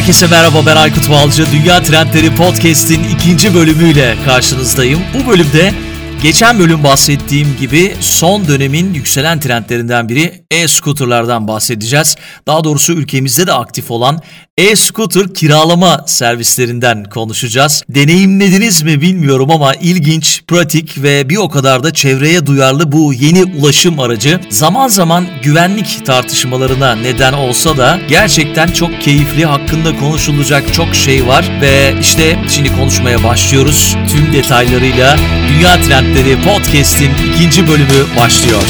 [0.00, 1.44] Herkese merhaba ben Aykut Balcı.
[1.52, 5.00] Dünya Trendleri Podcast'in ikinci bölümüyle karşınızdayım.
[5.14, 5.74] Bu bölümde
[6.22, 12.16] geçen bölüm bahsettiğim gibi son dönemin yükselen trendlerinden biri e-scooterlardan bahsedeceğiz.
[12.46, 14.20] Daha doğrusu ülkemizde de aktif olan
[14.58, 17.82] e-scooter kiralama servislerinden konuşacağız.
[17.88, 23.44] Deneyimlediniz mi bilmiyorum ama ilginç, pratik ve bir o kadar da çevreye duyarlı bu yeni
[23.44, 30.94] ulaşım aracı zaman zaman güvenlik tartışmalarına neden olsa da gerçekten çok keyifli, hakkında konuşulacak çok
[30.94, 33.96] şey var ve işte şimdi konuşmaya başlıyoruz.
[34.08, 35.16] Tüm detaylarıyla
[35.48, 38.62] Dünya Trendleri Podcast'in ikinci bölümü başlıyor.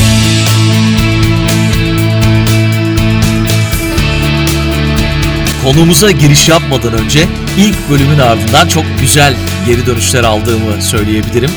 [5.64, 7.24] Konumuza giriş yapmadan önce
[7.58, 9.34] ilk bölümün ardından çok güzel
[9.66, 11.50] geri dönüşler aldığımı söyleyebilirim.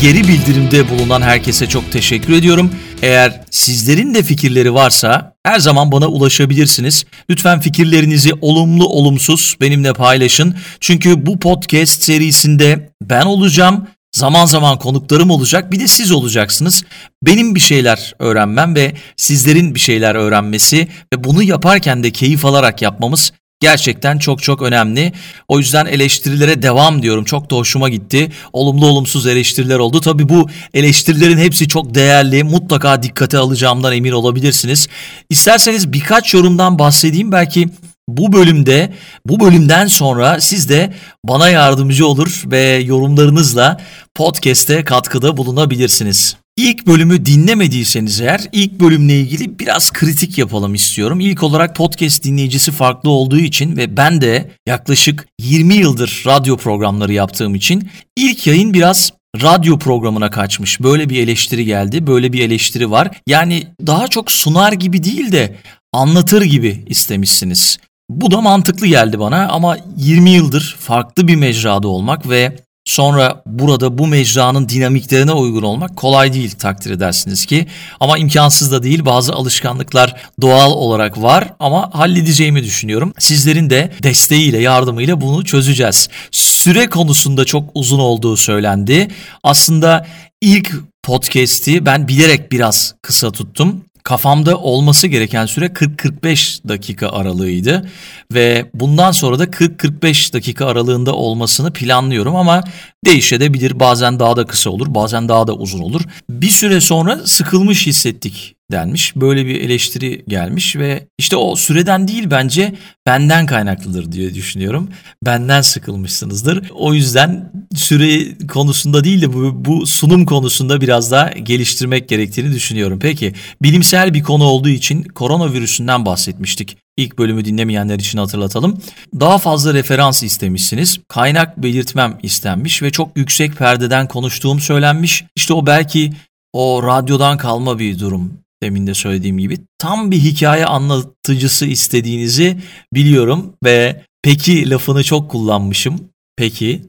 [0.00, 2.70] Geri bildirimde bulunan herkese çok teşekkür ediyorum.
[3.02, 7.04] Eğer sizlerin de fikirleri varsa her zaman bana ulaşabilirsiniz.
[7.30, 10.54] Lütfen fikirlerinizi olumlu olumsuz benimle paylaşın.
[10.80, 13.86] Çünkü bu podcast serisinde ben olacağım.
[14.12, 16.84] Zaman zaman konuklarım olacak bir de siz olacaksınız.
[17.22, 22.82] Benim bir şeyler öğrenmem ve sizlerin bir şeyler öğrenmesi ve bunu yaparken de keyif alarak
[22.82, 25.12] yapmamız gerçekten çok çok önemli.
[25.48, 27.24] O yüzden eleştirilere devam diyorum.
[27.24, 28.32] Çok da hoşuma gitti.
[28.52, 30.00] Olumlu olumsuz eleştiriler oldu.
[30.00, 32.44] Tabii bu eleştirilerin hepsi çok değerli.
[32.44, 34.88] Mutlaka dikkate alacağımdan emin olabilirsiniz.
[35.30, 37.32] İsterseniz birkaç yorumdan bahsedeyim.
[37.32, 37.68] Belki
[38.16, 38.92] bu bölümde,
[39.26, 40.92] bu bölümden sonra siz de
[41.24, 43.80] bana yardımcı olur ve yorumlarınızla
[44.14, 46.36] podcast'e katkıda bulunabilirsiniz.
[46.56, 51.20] İlk bölümü dinlemediyseniz eğer ilk bölümle ilgili biraz kritik yapalım istiyorum.
[51.20, 57.12] İlk olarak podcast dinleyicisi farklı olduğu için ve ben de yaklaşık 20 yıldır radyo programları
[57.12, 60.80] yaptığım için ilk yayın biraz radyo programına kaçmış.
[60.80, 62.06] Böyle bir eleştiri geldi.
[62.06, 63.10] Böyle bir eleştiri var.
[63.26, 65.56] Yani daha çok sunar gibi değil de
[65.92, 67.78] anlatır gibi istemişsiniz.
[68.10, 73.98] Bu da mantıklı geldi bana ama 20 yıldır farklı bir mecrada olmak ve Sonra burada
[73.98, 77.66] bu mecranın dinamiklerine uygun olmak kolay değil takdir edersiniz ki.
[78.00, 83.12] Ama imkansız da değil bazı alışkanlıklar doğal olarak var ama halledeceğimi düşünüyorum.
[83.18, 86.08] Sizlerin de desteğiyle yardımıyla bunu çözeceğiz.
[86.30, 89.08] Süre konusunda çok uzun olduğu söylendi.
[89.42, 90.06] Aslında
[90.40, 90.72] ilk
[91.02, 97.90] podcast'i ben bilerek biraz kısa tuttum kafamda olması gereken süre 40-45 dakika aralığıydı
[98.32, 102.64] ve bundan sonra da 40-45 dakika aralığında olmasını planlıyorum ama
[103.06, 103.80] değişebilir.
[103.80, 106.02] Bazen daha da kısa olur, bazen daha da uzun olur.
[106.30, 109.16] Bir süre sonra sıkılmış hissettik denmiş.
[109.16, 112.74] Böyle bir eleştiri gelmiş ve işte o süreden değil bence
[113.06, 114.88] benden kaynaklıdır diye düşünüyorum.
[115.24, 116.70] Benden sıkılmışsınızdır.
[116.74, 122.98] O yüzden süre konusunda değil de bu, bu sunum konusunda biraz daha geliştirmek gerektiğini düşünüyorum.
[123.02, 126.76] Peki bilimsel bir konu olduğu için koronavirüsünden bahsetmiştik.
[126.96, 128.82] İlk bölümü dinlemeyenler için hatırlatalım.
[129.20, 131.00] Daha fazla referans istemişsiniz.
[131.08, 135.24] Kaynak belirtmem istenmiş ve çok yüksek perdeden konuştuğum söylenmiş.
[135.36, 136.12] İşte o belki
[136.52, 138.32] o radyodan kalma bir durum
[138.62, 142.56] demin de söylediğim gibi tam bir hikaye anlatıcısı istediğinizi
[142.94, 146.00] biliyorum ve peki lafını çok kullanmışım.
[146.36, 146.82] Peki.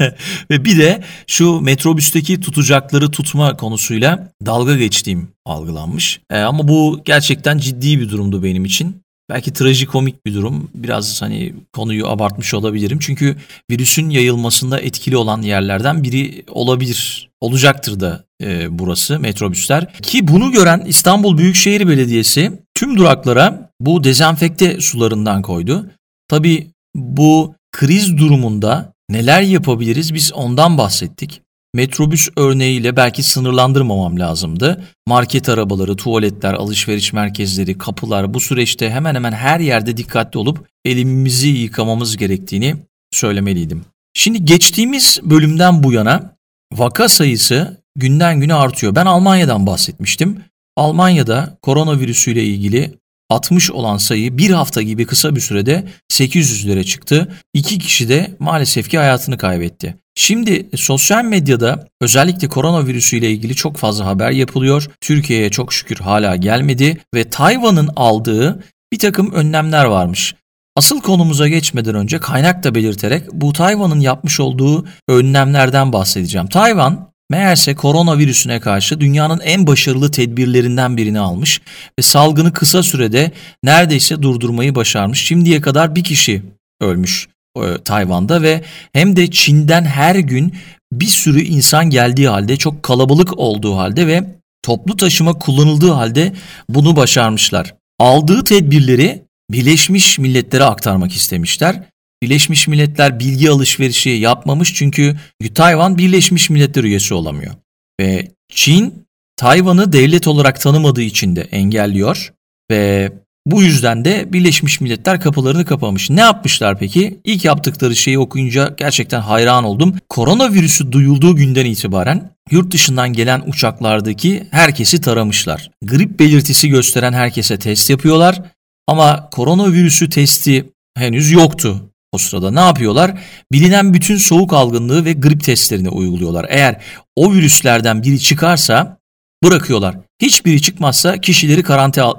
[0.50, 6.20] ve bir de şu metrobüsteki tutacakları tutma konusuyla dalga geçtiğim algılanmış.
[6.30, 9.02] E, ama bu gerçekten ciddi bir durumdu benim için.
[9.30, 10.70] Belki trajikomik bir durum.
[10.74, 12.98] Biraz hani konuyu abartmış olabilirim.
[13.02, 13.36] Çünkü
[13.70, 17.27] virüsün yayılmasında etkili olan yerlerden biri olabilir.
[17.40, 19.92] Olacaktır da e, burası metrobüsler.
[19.92, 25.90] Ki bunu gören İstanbul Büyükşehir Belediyesi tüm duraklara bu dezenfekte sularından koydu.
[26.28, 31.42] Tabii bu kriz durumunda neler yapabiliriz biz ondan bahsettik.
[31.74, 34.84] Metrobüs örneğiyle belki sınırlandırmamam lazımdı.
[35.06, 41.48] Market arabaları, tuvaletler, alışveriş merkezleri, kapılar bu süreçte hemen hemen her yerde dikkatli olup elimizi
[41.48, 42.76] yıkamamız gerektiğini
[43.12, 43.84] söylemeliydim.
[44.14, 46.37] Şimdi geçtiğimiz bölümden bu yana
[46.72, 48.94] vaka sayısı günden güne artıyor.
[48.94, 50.44] Ben Almanya'dan bahsetmiştim.
[50.76, 52.98] Almanya'da koronavirüsüyle ilgili
[53.30, 57.28] 60 olan sayı bir hafta gibi kısa bir sürede 800'lere çıktı.
[57.54, 59.94] İki kişi de maalesef ki hayatını kaybetti.
[60.14, 64.90] Şimdi sosyal medyada özellikle koronavirüsü ile ilgili çok fazla haber yapılıyor.
[65.00, 70.34] Türkiye'ye çok şükür hala gelmedi ve Tayvan'ın aldığı bir takım önlemler varmış.
[70.78, 76.46] Asıl konumuza geçmeden önce kaynak da belirterek bu Tayvan'ın yapmış olduğu önlemlerden bahsedeceğim.
[76.46, 81.60] Tayvan meğerse koronavirüsüne karşı dünyanın en başarılı tedbirlerinden birini almış
[81.98, 83.32] ve salgını kısa sürede
[83.64, 85.24] neredeyse durdurmayı başarmış.
[85.24, 86.42] Şimdiye kadar bir kişi
[86.80, 90.54] ölmüş e, Tayvan'da ve hem de Çin'den her gün
[90.92, 94.24] bir sürü insan geldiği halde çok kalabalık olduğu halde ve
[94.62, 96.32] toplu taşıma kullanıldığı halde
[96.68, 97.74] bunu başarmışlar.
[97.98, 101.82] Aldığı tedbirleri Birleşmiş Milletler'e aktarmak istemişler.
[102.22, 105.16] Birleşmiş Milletler bilgi alışverişi yapmamış çünkü
[105.54, 107.54] Tayvan Birleşmiş Milletler üyesi olamıyor.
[108.00, 109.06] Ve Çin
[109.36, 112.32] Tayvan'ı devlet olarak tanımadığı için de engelliyor
[112.70, 113.12] ve
[113.46, 116.10] bu yüzden de Birleşmiş Milletler kapılarını kapamış.
[116.10, 117.20] Ne yapmışlar peki?
[117.24, 119.94] İlk yaptıkları şeyi okuyunca gerçekten hayran oldum.
[120.08, 125.70] Koronavirüsü duyulduğu günden itibaren yurt dışından gelen uçaklardaki herkesi taramışlar.
[125.82, 128.42] Grip belirtisi gösteren herkese test yapıyorlar.
[128.88, 131.90] Ama koronavirüsü testi henüz yoktu.
[132.12, 133.20] O sırada ne yapıyorlar?
[133.52, 136.46] Bilinen bütün soğuk algınlığı ve grip testlerini uyguluyorlar.
[136.48, 136.82] Eğer
[137.16, 138.98] o virüslerden biri çıkarsa
[139.44, 139.96] bırakıyorlar.
[140.22, 141.62] Hiçbiri çıkmazsa kişileri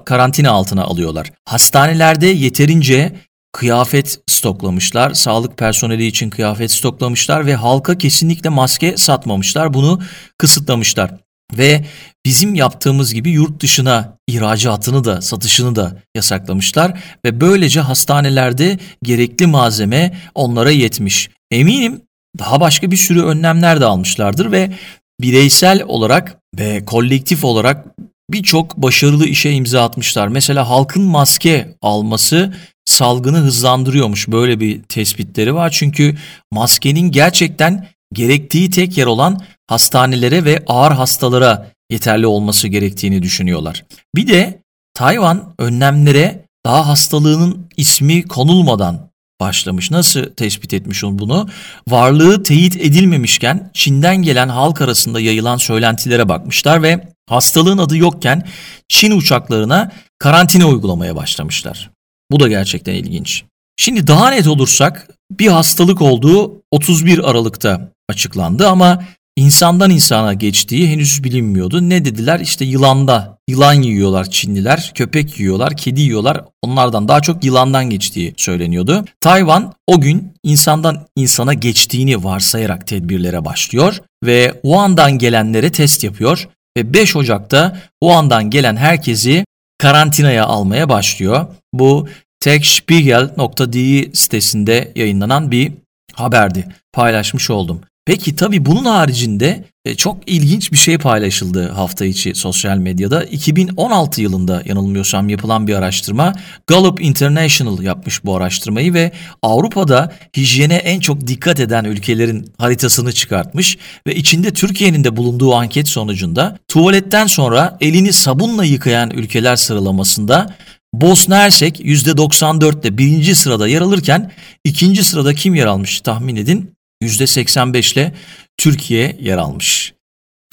[0.06, 1.32] karantina altına alıyorlar.
[1.46, 3.16] Hastanelerde yeterince
[3.52, 5.14] kıyafet stoklamışlar.
[5.14, 9.74] Sağlık personeli için kıyafet stoklamışlar ve halka kesinlikle maske satmamışlar.
[9.74, 10.02] Bunu
[10.38, 11.12] kısıtlamışlar.
[11.58, 11.86] Ve
[12.30, 20.18] bizim yaptığımız gibi yurt dışına ihracatını da satışını da yasaklamışlar ve böylece hastanelerde gerekli malzeme
[20.36, 21.30] onlara yetmiş.
[21.52, 22.02] Eminim
[22.40, 24.74] daha başka bir sürü önlemler de almışlardır ve
[25.22, 27.86] bireysel olarak ve kolektif olarak
[28.30, 30.28] birçok başarılı işe imza atmışlar.
[30.28, 32.54] Mesela halkın maske alması
[32.86, 34.28] salgını hızlandırıyormuş.
[34.28, 35.70] Böyle bir tespitleri var.
[35.70, 36.18] Çünkü
[36.52, 43.86] maskenin gerçekten gerektiği tek yer olan hastanelere ve ağır hastalara yeterli olması gerektiğini düşünüyorlar.
[44.16, 44.62] Bir de
[44.94, 49.10] Tayvan önlemlere daha hastalığının ismi konulmadan
[49.40, 49.92] başlamış.
[49.92, 51.50] Nasıl tespit etmiş bunu?
[51.88, 58.48] Varlığı teyit edilmemişken Çin'den gelen halk arasında yayılan söylentilere bakmışlar ve hastalığın adı yokken
[58.90, 61.90] Çin uçaklarına karantina uygulamaya başlamışlar.
[62.32, 63.44] Bu da gerçekten ilginç.
[63.78, 69.04] Şimdi daha net olursak bir hastalık olduğu 31 Aralık'ta açıklandı ama
[69.40, 71.90] insandan insana geçtiği henüz bilinmiyordu.
[71.90, 72.40] Ne dediler?
[72.40, 76.42] İşte yılanda, yılan yiyorlar Çinliler, köpek yiyorlar, kedi yiyorlar.
[76.62, 79.06] Onlardan daha çok yılandan geçtiği söyleniyordu.
[79.22, 86.94] Tayvan o gün insandan insana geçtiğini varsayarak tedbirlere başlıyor ve Wuhan'dan gelenlere test yapıyor ve
[86.94, 89.46] 5 Ocak'ta Wuhan'dan gelen herkesi
[89.78, 91.48] karantinaya almaya başlıyor.
[91.74, 92.08] Bu
[92.40, 95.72] techspiegel.de sitesinde yayınlanan bir
[96.14, 96.68] haberdi.
[96.94, 97.82] Paylaşmış oldum.
[98.06, 103.24] Peki tabii bunun haricinde e, çok ilginç bir şey paylaşıldı hafta içi sosyal medyada.
[103.24, 106.34] 2016 yılında yanılmıyorsam yapılan bir araştırma.
[106.68, 109.12] Gallup International yapmış bu araştırmayı ve
[109.42, 115.88] Avrupa'da hijyene en çok dikkat eden ülkelerin haritasını çıkartmış ve içinde Türkiye'nin de bulunduğu anket
[115.88, 120.56] sonucunda tuvaletten sonra elini sabunla yıkayan ülkeler sıralamasında
[120.94, 124.32] Bosna Hersek %94'te birinci sırada yer alırken
[124.64, 126.79] ikinci sırada kim yer almış tahmin edin?
[127.04, 128.14] %85 ile
[128.58, 129.94] Türkiye yer almış.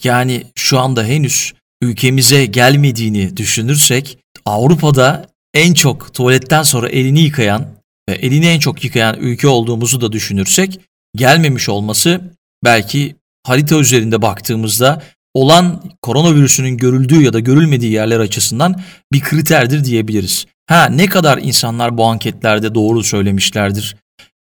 [0.04, 1.52] Yani şu anda henüz
[1.82, 7.66] ülkemize gelmediğini düşünürsek Avrupa'da en çok tuvaletten sonra elini yıkayan
[8.08, 10.80] ve elini en çok yıkayan ülke olduğumuzu da düşünürsek
[11.16, 12.20] gelmemiş olması
[12.64, 13.16] belki
[13.46, 15.02] harita üzerinde baktığımızda
[15.34, 18.80] olan koronavirüsünün görüldüğü ya da görülmediği yerler açısından
[19.12, 20.46] bir kriterdir diyebiliriz.
[20.68, 23.96] Ha ne kadar insanlar bu anketlerde doğru söylemişlerdir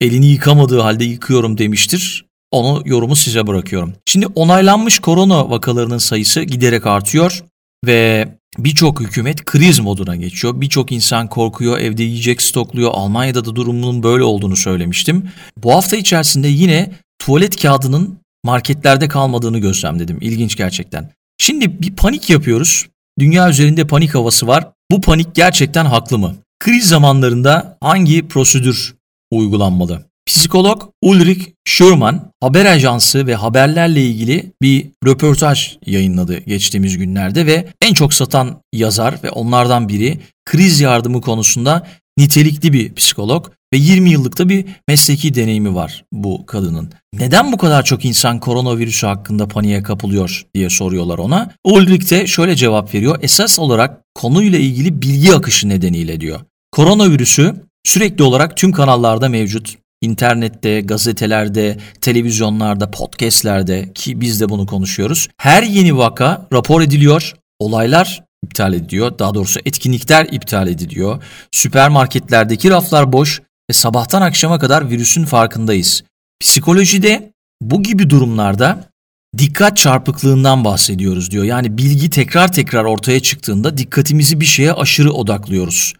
[0.01, 2.25] elini yıkamadığı halde yıkıyorum demiştir.
[2.51, 3.93] Onu yorumu size bırakıyorum.
[4.05, 7.43] Şimdi onaylanmış korona vakalarının sayısı giderek artıyor
[7.85, 10.61] ve birçok hükümet kriz moduna geçiyor.
[10.61, 12.91] Birçok insan korkuyor, evde yiyecek stokluyor.
[12.93, 15.29] Almanya'da da durumunun böyle olduğunu söylemiştim.
[15.57, 20.17] Bu hafta içerisinde yine tuvalet kağıdının marketlerde kalmadığını gözlemledim.
[20.21, 21.11] İlginç gerçekten.
[21.37, 22.87] Şimdi bir panik yapıyoruz.
[23.19, 24.71] Dünya üzerinde panik havası var.
[24.91, 26.35] Bu panik gerçekten haklı mı?
[26.59, 28.95] Kriz zamanlarında hangi prosedür
[29.31, 30.05] uygulanmalı.
[30.25, 37.93] Psikolog Ulrich Schurman haber ajansı ve haberlerle ilgili bir röportaj yayınladı geçtiğimiz günlerde ve en
[37.93, 44.49] çok satan yazar ve onlardan biri kriz yardımı konusunda nitelikli bir psikolog ve 20 yıllıkta
[44.49, 46.91] bir mesleki deneyimi var bu kadının.
[47.13, 51.51] Neden bu kadar çok insan koronavirüsü hakkında paniğe kapılıyor diye soruyorlar ona.
[51.63, 53.19] Ulrich de şöyle cevap veriyor.
[53.21, 56.39] Esas olarak konuyla ilgili bilgi akışı nedeniyle diyor.
[56.71, 59.77] Koronavirüsü Sürekli olarak tüm kanallarda mevcut.
[60.01, 65.27] İnternette, gazetelerde, televizyonlarda, podcastlerde ki biz de bunu konuşuyoruz.
[65.37, 67.33] Her yeni vaka rapor ediliyor.
[67.59, 69.19] Olaylar iptal ediliyor.
[69.19, 71.23] Daha doğrusu etkinlikler iptal ediliyor.
[71.51, 76.03] Süpermarketlerdeki raflar boş ve sabahtan akşama kadar virüsün farkındayız.
[76.41, 78.89] Psikolojide bu gibi durumlarda
[79.37, 81.43] dikkat çarpıklığından bahsediyoruz diyor.
[81.43, 85.93] Yani bilgi tekrar tekrar ortaya çıktığında dikkatimizi bir şeye aşırı odaklıyoruz.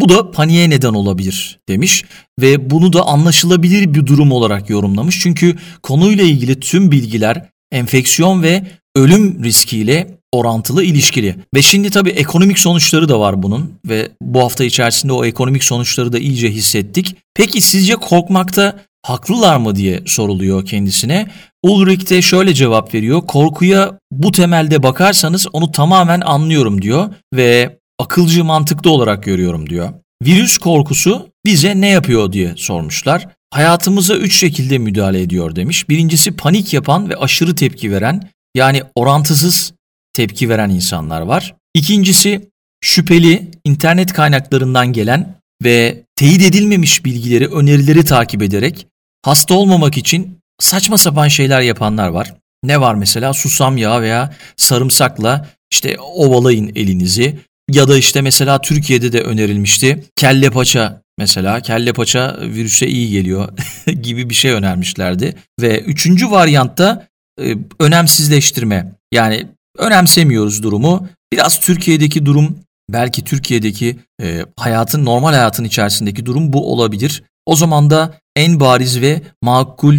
[0.00, 2.04] Bu da paniğe neden olabilir demiş
[2.40, 5.20] ve bunu da anlaşılabilir bir durum olarak yorumlamış.
[5.20, 8.62] Çünkü konuyla ilgili tüm bilgiler enfeksiyon ve
[8.96, 11.36] ölüm riskiyle orantılı ilişkili.
[11.54, 16.12] Ve şimdi tabii ekonomik sonuçları da var bunun ve bu hafta içerisinde o ekonomik sonuçları
[16.12, 17.16] da iyice hissettik.
[17.34, 21.28] Peki sizce korkmakta haklılar mı diye soruluyor kendisine.
[21.62, 23.26] Ulrich de şöyle cevap veriyor.
[23.26, 29.92] Korkuya bu temelde bakarsanız onu tamamen anlıyorum diyor ve akılcı mantıklı olarak görüyorum diyor.
[30.22, 33.28] Virüs korkusu bize ne yapıyor diye sormuşlar.
[33.50, 35.88] Hayatımıza üç şekilde müdahale ediyor demiş.
[35.88, 39.72] Birincisi panik yapan ve aşırı tepki veren yani orantısız
[40.12, 41.54] tepki veren insanlar var.
[41.74, 42.48] İkincisi
[42.80, 48.86] şüpheli internet kaynaklarından gelen ve teyit edilmemiş bilgileri, önerileri takip ederek
[49.24, 52.34] hasta olmamak için saçma sapan şeyler yapanlar var.
[52.64, 57.38] Ne var mesela susam yağı veya sarımsakla işte ovalayın elinizi
[57.72, 60.04] ya da işte mesela Türkiye'de de önerilmişti.
[60.16, 63.48] Kelle paça mesela kelle paça virüse iyi geliyor
[64.02, 65.34] gibi bir şey önermişlerdi.
[65.60, 67.06] Ve üçüncü varyantta
[67.40, 69.46] e, önemsizleştirme yani
[69.78, 71.08] önemsemiyoruz durumu.
[71.32, 72.58] Biraz Türkiye'deki durum
[72.90, 77.22] belki Türkiye'deki e, hayatın normal hayatın içerisindeki durum bu olabilir.
[77.46, 79.98] O zaman da en bariz ve makul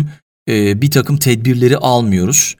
[0.50, 2.56] e, bir takım tedbirleri almıyoruz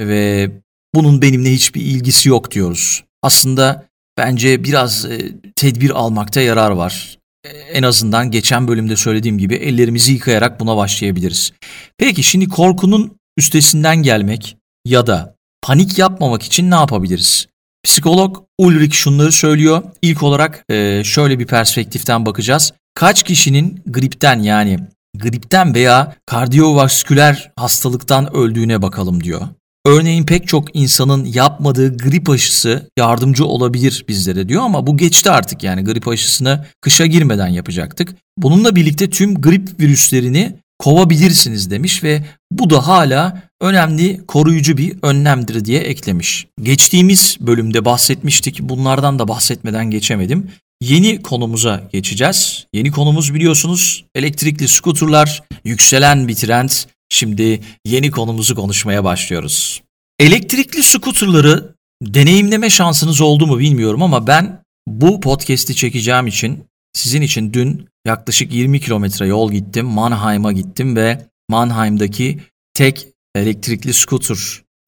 [0.00, 0.50] ve
[0.94, 3.04] bunun benimle hiçbir ilgisi yok diyoruz.
[3.22, 3.85] Aslında
[4.18, 7.18] bence biraz e, tedbir almakta yarar var.
[7.44, 11.52] E, en azından geçen bölümde söylediğim gibi ellerimizi yıkayarak buna başlayabiliriz.
[11.98, 17.46] Peki şimdi korkunun üstesinden gelmek ya da panik yapmamak için ne yapabiliriz?
[17.84, 19.82] Psikolog Ulrich şunları söylüyor.
[20.02, 22.72] İlk olarak e, şöyle bir perspektiften bakacağız.
[22.94, 24.78] Kaç kişinin gripten yani
[25.16, 29.48] gripten veya kardiyovasküler hastalıktan öldüğüne bakalım diyor.
[29.86, 35.62] Örneğin pek çok insanın yapmadığı grip aşısı yardımcı olabilir bizlere diyor ama bu geçti artık
[35.62, 38.14] yani grip aşısını kışa girmeden yapacaktık.
[38.38, 45.64] Bununla birlikte tüm grip virüslerini kovabilirsiniz demiş ve bu da hala önemli koruyucu bir önlemdir
[45.64, 46.46] diye eklemiş.
[46.62, 50.50] Geçtiğimiz bölümde bahsetmiştik bunlardan da bahsetmeden geçemedim.
[50.80, 52.66] Yeni konumuza geçeceğiz.
[52.72, 56.70] Yeni konumuz biliyorsunuz elektrikli skuterlar, yükselen bir trend.
[57.08, 59.82] Şimdi yeni konumuzu konuşmaya başlıyoruz.
[60.18, 67.52] Elektrikli skuterları deneyimleme şansınız oldu mu bilmiyorum ama ben bu podcast'i çekeceğim için sizin için
[67.52, 69.86] dün yaklaşık 20 kilometre yol gittim.
[69.86, 72.40] Mannheim'a gittim ve Mannheim'daki
[72.74, 74.38] tek elektrikli scooter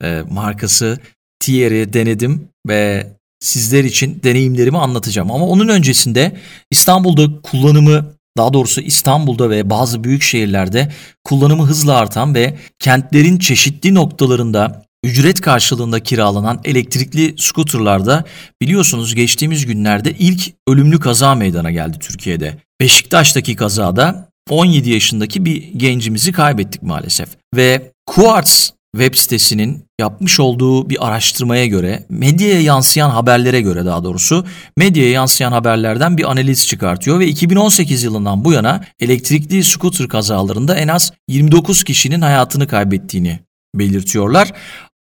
[0.03, 0.99] e, markası
[1.41, 5.31] Tier'i denedim ve sizler için deneyimlerimi anlatacağım.
[5.31, 6.37] Ama onun öncesinde
[6.71, 10.93] İstanbul'da kullanımı daha doğrusu İstanbul'da ve bazı büyük şehirlerde
[11.25, 18.25] kullanımı hızla artan ve kentlerin çeşitli noktalarında ücret karşılığında kiralanan elektrikli skuterlarda
[18.63, 22.55] biliyorsunuz geçtiğimiz günlerde ilk ölümlü kaza meydana geldi Türkiye'de.
[22.81, 27.29] Beşiktaş'taki kazada 17 yaşındaki bir gencimizi kaybettik maalesef.
[27.57, 34.47] Ve Quartz web sitesinin yapmış olduğu bir araştırmaya göre, medyaya yansıyan haberlere göre daha doğrusu,
[34.77, 40.89] medyaya yansıyan haberlerden bir analiz çıkartıyor ve 2018 yılından bu yana elektrikli scooter kazalarında en
[40.89, 43.39] az 29 kişinin hayatını kaybettiğini
[43.75, 44.53] belirtiyorlar.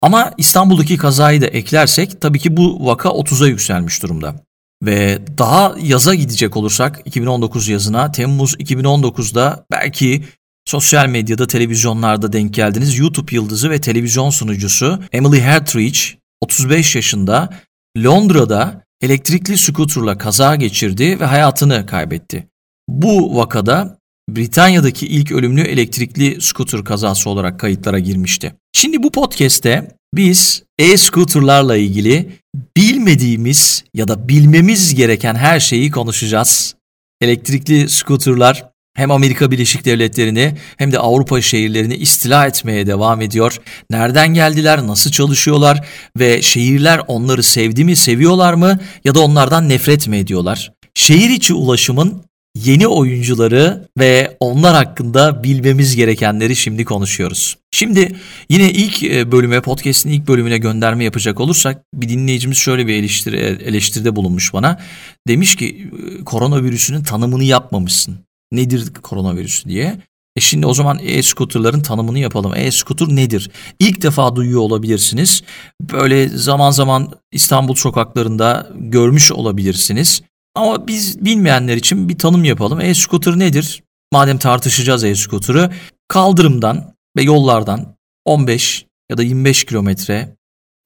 [0.03, 4.35] Ama İstanbul'daki kazayı da eklersek tabii ki bu vaka 30'a yükselmiş durumda.
[4.83, 10.25] Ve daha yaza gidecek olursak 2019 yazına Temmuz 2019'da belki
[10.67, 12.99] sosyal medyada, televizyonlarda denk geldiniz.
[12.99, 15.99] YouTube yıldızı ve televizyon sunucusu Emily Hartridge
[16.41, 17.51] 35 yaşında
[17.99, 22.47] Londra'da elektrikli skuterla kaza geçirdi ve hayatını kaybetti.
[22.89, 28.55] Bu vakada Britanya'daki ilk ölümlü elektrikli scooter kazası olarak kayıtlara girmişti.
[28.73, 32.33] Şimdi bu podcast'te biz e-scooterlarla ilgili
[32.77, 36.75] bilmediğimiz ya da bilmemiz gereken her şeyi konuşacağız.
[37.21, 43.61] Elektrikli scooterlar hem Amerika Birleşik Devletleri'ni hem de Avrupa şehirlerini istila etmeye devam ediyor.
[43.91, 45.87] Nereden geldiler, nasıl çalışıyorlar
[46.19, 50.73] ve şehirler onları sevdi mi, seviyorlar mı ya da onlardan nefret mi ediyorlar?
[50.95, 52.23] Şehir içi ulaşımın
[52.55, 57.57] yeni oyuncuları ve onlar hakkında bilmemiz gerekenleri şimdi konuşuyoruz.
[57.71, 58.17] Şimdi
[58.49, 63.37] yine ilk e, bölüme, podcast'in ilk bölümüne gönderme yapacak olursak bir dinleyicimiz şöyle bir eleştiri,
[63.65, 64.81] eleştiride bulunmuş bana.
[65.29, 65.91] Demiş ki
[66.25, 68.19] koronavirüsünün tanımını yapmamışsın.
[68.57, 70.01] Nedir koronavirüs diye.
[70.37, 72.53] E şimdi o zaman e-scooter'ların tanımını yapalım.
[72.55, 73.51] E-scooter nedir?
[73.79, 75.43] İlk defa duyuyor olabilirsiniz.
[75.81, 80.23] Böyle zaman zaman İstanbul sokaklarında görmüş olabilirsiniz.
[80.55, 82.81] Ama biz bilmeyenler için bir tanım yapalım.
[82.81, 83.83] E-scooter nedir?
[84.13, 85.71] Madem tartışacağız e-scooter'ı,
[86.09, 90.37] kaldırımdan ve yollardan 15 ya da 25 kilometre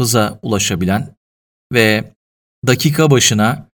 [0.01, 1.15] hıza ulaşabilen
[1.73, 2.13] ve
[2.67, 3.69] dakika başına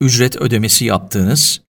[0.00, 1.60] ücret ödemesi yaptığınız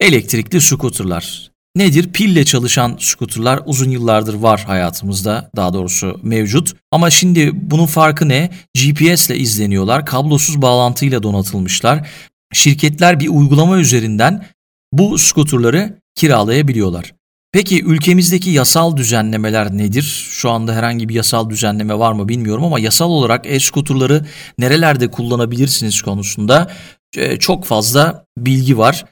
[0.00, 1.50] elektrikli scooterlar.
[1.76, 2.12] nedir?
[2.12, 6.72] Pille çalışan skuterlar uzun yıllardır var hayatımızda daha doğrusu mevcut.
[6.90, 8.50] Ama şimdi bunun farkı ne?
[8.74, 12.08] GPS ile izleniyorlar, kablosuz bağlantıyla donatılmışlar.
[12.52, 14.46] Şirketler bir uygulama üzerinden
[14.92, 17.12] bu skuterları kiralayabiliyorlar.
[17.52, 20.28] Peki ülkemizdeki yasal düzenlemeler nedir?
[20.30, 24.26] Şu anda herhangi bir yasal düzenleme var mı bilmiyorum ama yasal olarak e-skuterları
[24.58, 26.70] nerelerde kullanabilirsiniz konusunda
[27.16, 29.04] e, çok fazla bilgi var.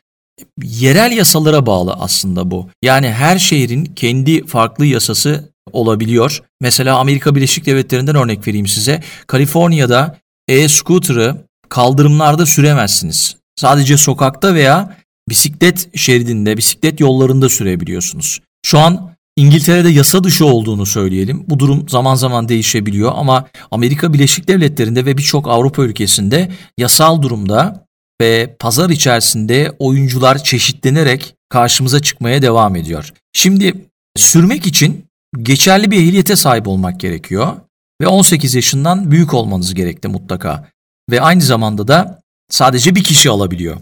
[0.63, 2.69] Yerel yasalara bağlı aslında bu.
[2.83, 6.43] Yani her şehrin kendi farklı yasası olabiliyor.
[6.61, 9.03] Mesela Amerika Birleşik Devletleri'nden örnek vereyim size.
[9.27, 10.19] Kaliforniya'da
[10.49, 11.37] e-scooter'ı
[11.69, 13.37] kaldırımlarda süremezsiniz.
[13.57, 14.97] Sadece sokakta veya
[15.29, 18.41] bisiklet şeridinde, bisiklet yollarında sürebiliyorsunuz.
[18.67, 21.45] Şu an İngiltere'de yasa dışı olduğunu söyleyelim.
[21.49, 27.88] Bu durum zaman zaman değişebiliyor ama Amerika Birleşik Devletleri'nde ve birçok Avrupa ülkesinde yasal durumda
[28.21, 33.13] ve pazar içerisinde oyuncular çeşitlenerek karşımıza çıkmaya devam ediyor.
[33.33, 33.75] Şimdi
[34.17, 35.05] sürmek için
[35.43, 37.57] geçerli bir ehliyete sahip olmak gerekiyor
[38.03, 40.69] ve 18 yaşından büyük olmanız gerekli mutlaka.
[41.11, 42.21] Ve aynı zamanda da
[42.51, 43.77] sadece bir kişi alabiliyor.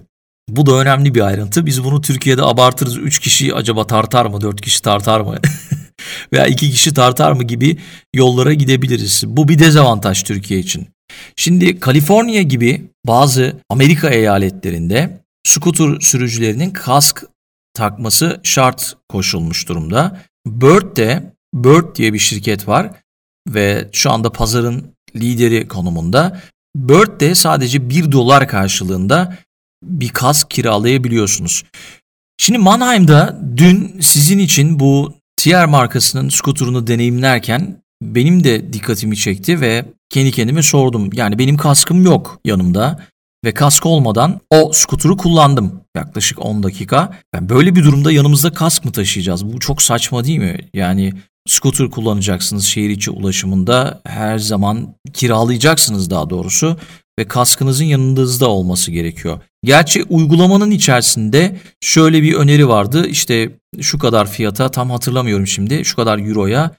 [0.49, 1.67] Bu da önemli bir ayrıntı.
[1.67, 2.97] Biz bunu Türkiye'de abartırız.
[2.97, 4.41] 3 kişi acaba tartar mı?
[4.41, 5.37] 4 kişi tartar mı?
[6.33, 7.79] Veya 2 kişi tartar mı gibi
[8.15, 9.25] yollara gidebiliriz.
[9.27, 10.89] Bu bir dezavantaj Türkiye için.
[11.37, 17.25] Şimdi Kaliforniya gibi bazı Amerika eyaletlerinde scooter sürücülerinin kask
[17.75, 20.21] takması şart koşulmuş durumda.
[20.47, 22.91] Bird de Bird diye bir şirket var
[23.49, 26.41] ve şu anda pazarın lideri konumunda.
[26.77, 29.37] Bird de sadece 1 dolar karşılığında
[29.83, 31.65] bir kask kiralayabiliyorsunuz.
[32.39, 39.85] Şimdi Mannheim'da dün sizin için bu TR markasının skuturunu deneyimlerken benim de dikkatimi çekti ve
[40.11, 41.11] kendi kendime sordum.
[41.13, 43.01] Yani benim kaskım yok yanımda
[43.45, 47.19] ve kask olmadan o skuturu kullandım yaklaşık 10 dakika.
[47.33, 49.53] Ben böyle bir durumda yanımızda kask mı taşıyacağız?
[49.53, 50.59] Bu çok saçma değil mi?
[50.75, 51.13] Yani
[51.49, 56.77] skuter kullanacaksınız şehir içi ulaşımında her zaman kiralayacaksınız daha doğrusu
[57.19, 59.41] ve kaskınızın yanınızda olması gerekiyor.
[59.65, 63.07] Gerçi uygulamanın içerisinde şöyle bir öneri vardı.
[63.07, 65.85] İşte şu kadar fiyata tam hatırlamıyorum şimdi.
[65.85, 66.71] Şu kadar euroya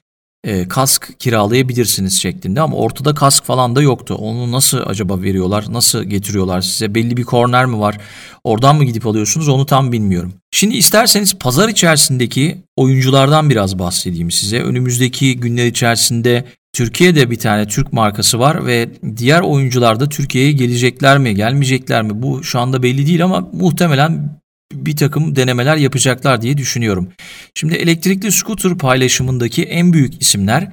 [0.44, 4.14] e, kask kiralayabilirsiniz şeklinde ama ortada kask falan da yoktu.
[4.14, 5.64] Onu nasıl acaba veriyorlar?
[5.68, 6.94] Nasıl getiriyorlar size?
[6.94, 7.98] Belli bir korner mi var?
[8.44, 9.48] Oradan mı gidip alıyorsunuz?
[9.48, 10.32] Onu tam bilmiyorum.
[10.50, 14.62] Şimdi isterseniz pazar içerisindeki oyunculardan biraz bahsedeyim size.
[14.62, 21.18] Önümüzdeki günler içerisinde Türkiye'de bir tane Türk markası var ve diğer oyuncular da Türkiye'ye gelecekler
[21.18, 22.22] mi, gelmeyecekler mi?
[22.22, 24.37] Bu şu anda belli değil ama muhtemelen
[24.72, 27.12] bir takım denemeler yapacaklar diye düşünüyorum.
[27.54, 30.72] Şimdi elektrikli scooter paylaşımındaki en büyük isimler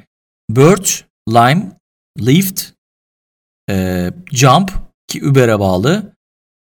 [0.50, 0.86] Bird,
[1.30, 1.72] Lime,
[2.20, 2.72] Lyft,
[3.70, 4.74] e, Jump
[5.08, 6.14] ki Uber'e bağlı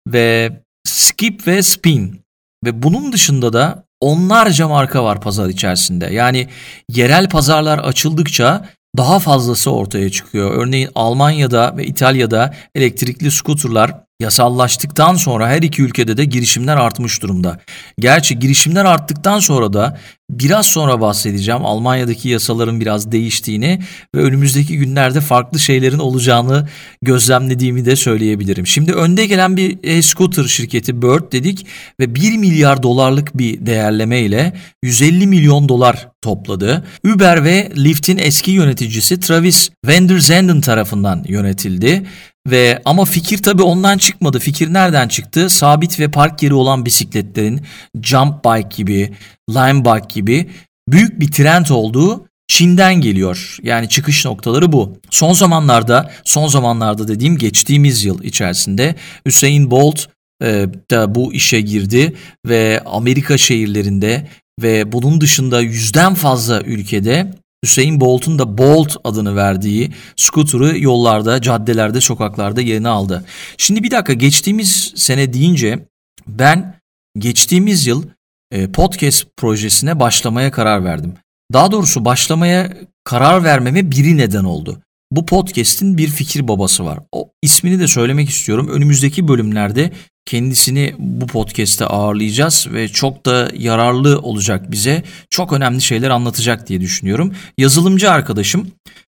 [0.08, 0.52] ve
[0.86, 2.20] Skip ve Spin.
[2.64, 6.06] Ve bunun dışında da onlarca marka var pazar içerisinde.
[6.06, 6.48] Yani
[6.90, 10.50] yerel pazarlar açıldıkça daha fazlası ortaya çıkıyor.
[10.50, 17.60] Örneğin Almanya'da ve İtalya'da elektrikli skuterlar yasallaştıktan sonra her iki ülkede de girişimler artmış durumda.
[17.98, 19.98] Gerçi girişimler arttıktan sonra da
[20.30, 23.82] biraz sonra bahsedeceğim Almanya'daki yasaların biraz değiştiğini
[24.14, 26.68] ve önümüzdeki günlerde farklı şeylerin olacağını
[27.02, 28.66] gözlemlediğimi de söyleyebilirim.
[28.66, 31.66] Şimdi önde gelen bir e-scooter şirketi Bird dedik
[32.00, 34.52] ve 1 milyar dolarlık bir değerleme ile
[34.82, 36.84] 150 milyon dolar topladı.
[37.14, 42.06] Uber ve Lyft'in eski yöneticisi Travis Van der Zanden tarafından yönetildi
[42.46, 44.38] ve ama fikir tabi ondan çıkmadı.
[44.38, 45.50] Fikir nereden çıktı?
[45.50, 47.60] Sabit ve park yeri olan bisikletlerin
[48.02, 49.14] jump bike gibi,
[49.50, 50.50] line bike gibi
[50.88, 53.56] büyük bir trend olduğu Çin'den geliyor.
[53.62, 54.98] Yani çıkış noktaları bu.
[55.10, 58.94] Son zamanlarda, son zamanlarda dediğim geçtiğimiz yıl içerisinde
[59.26, 60.06] Hüseyin Bolt
[60.42, 64.28] e, da bu işe girdi ve Amerika şehirlerinde
[64.62, 67.32] ve bunun dışında yüzden fazla ülkede
[67.64, 73.24] Hüseyin Bolt'un da Bolt adını verdiği skuturu yollarda, caddelerde, sokaklarda yerini aldı.
[73.56, 75.86] Şimdi bir dakika geçtiğimiz sene deyince
[76.26, 76.74] ben
[77.18, 78.04] geçtiğimiz yıl
[78.50, 81.14] e, podcast projesine başlamaya karar verdim.
[81.52, 82.72] Daha doğrusu başlamaya
[83.04, 84.82] karar vermeme biri neden oldu.
[85.12, 86.98] Bu podcast'in bir fikir babası var.
[87.12, 88.68] O ismini de söylemek istiyorum.
[88.68, 89.92] Önümüzdeki bölümlerde
[90.26, 95.02] kendisini bu podcast'te ağırlayacağız ve çok da yararlı olacak bize.
[95.30, 97.34] Çok önemli şeyler anlatacak diye düşünüyorum.
[97.58, 98.68] Yazılımcı arkadaşım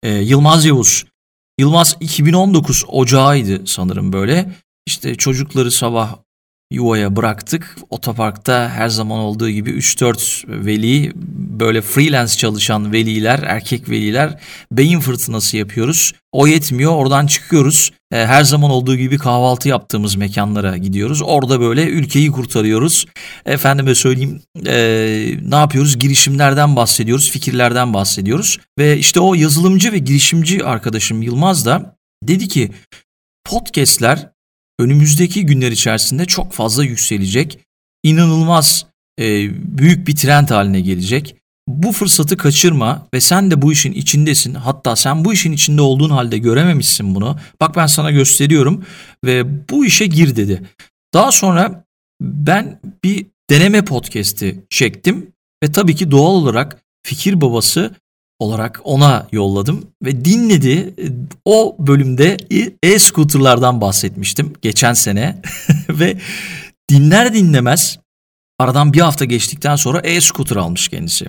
[0.03, 1.05] e, Yılmaz Yavuz.
[1.61, 4.53] Yılmaz 2019 ocağıydı sanırım böyle.
[4.87, 6.17] İşte çocukları sabah
[6.71, 7.77] yuvaya bıraktık.
[7.91, 11.13] Otoparkta her zaman olduğu gibi 3-4 veli
[11.61, 14.39] böyle freelance çalışan veliler, erkek veliler
[14.73, 16.13] beyin fırtınası yapıyoruz.
[16.33, 17.93] O yetmiyor oradan çıkıyoruz.
[18.13, 21.23] E, her zaman olduğu gibi kahvaltı yaptığımız mekanlara gidiyoruz.
[21.23, 23.07] Orada böyle ülkeyi kurtarıyoruz.
[23.47, 24.75] Efendime söyleyeyim e,
[25.43, 25.99] ne yapıyoruz?
[25.99, 28.59] Girişimlerden bahsediyoruz, fikirlerden bahsediyoruz.
[28.79, 32.71] Ve işte o yazılımcı ve girişimci arkadaşım Yılmaz da dedi ki
[33.45, 34.31] podcastler
[34.81, 37.59] önümüzdeki günler içerisinde çok fazla yükselecek.
[38.03, 38.87] İnanılmaz
[39.21, 39.25] e,
[39.79, 41.37] büyük bir trend haline gelecek.
[41.69, 44.55] Bu fırsatı kaçırma ve sen de bu işin içindesin.
[44.55, 47.39] Hatta sen bu işin içinde olduğun halde görememişsin bunu.
[47.61, 48.85] Bak ben sana gösteriyorum
[49.25, 50.63] ve bu işe gir dedi.
[51.15, 51.85] Daha sonra
[52.21, 55.33] ben bir deneme podcast'i çektim
[55.65, 57.95] ve tabii ki doğal olarak fikir babası
[58.41, 60.95] olarak ona yolladım ve dinledi.
[61.45, 62.37] O bölümde
[62.83, 65.43] e-scooterlardan bahsetmiştim geçen sene
[65.89, 66.17] ve
[66.91, 67.99] dinler dinlemez
[68.59, 71.27] aradan bir hafta geçtikten sonra e-scooter almış kendisi.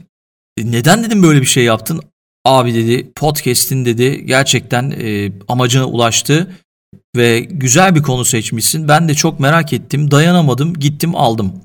[0.58, 2.02] E, neden dedim böyle bir şey yaptın?
[2.46, 6.56] Abi dedi podcast'in dedi gerçekten e, amacına ulaştı
[7.16, 8.88] ve güzel bir konu seçmişsin.
[8.88, 11.62] Ben de çok merak ettim, dayanamadım, gittim aldım.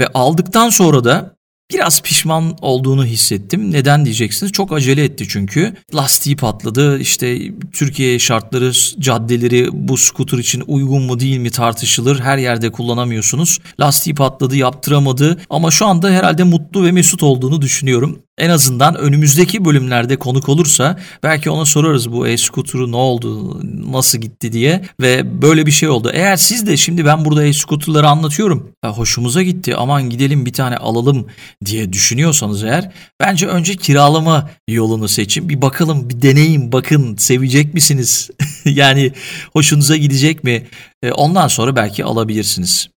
[0.00, 1.37] Ve aldıktan sonra da
[1.72, 3.72] Biraz pişman olduğunu hissettim.
[3.72, 4.52] Neden diyeceksiniz?
[4.52, 5.74] Çok acele etti çünkü.
[5.94, 6.98] Lastiği patladı.
[6.98, 7.38] İşte
[7.72, 12.20] Türkiye şartları, caddeleri bu skuter için uygun mu değil mi tartışılır.
[12.20, 13.58] Her yerde kullanamıyorsunuz.
[13.80, 15.40] Lastiği patladı, yaptıramadı.
[15.50, 18.18] Ama şu anda herhalde mutlu ve mesut olduğunu düşünüyorum.
[18.38, 23.60] En azından önümüzdeki bölümlerde konuk olursa belki ona sorarız bu e-scooter'u ne oldu,
[23.92, 26.10] nasıl gitti diye ve böyle bir şey oldu.
[26.14, 28.68] Eğer siz de şimdi ben burada e-scooter'ları anlatıyorum.
[28.84, 31.26] Hoşumuza gitti aman gidelim bir tane alalım
[31.64, 35.48] diye düşünüyorsanız eğer bence önce kiralama yolunu seçin.
[35.48, 38.30] Bir bakalım bir deneyin bakın sevecek misiniz?
[38.64, 39.12] yani
[39.52, 40.66] hoşunuza gidecek mi?
[41.02, 42.88] E, ondan sonra belki alabilirsiniz.